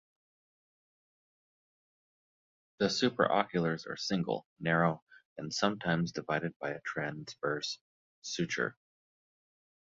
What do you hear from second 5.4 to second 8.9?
sometimes divided by a transverse suture.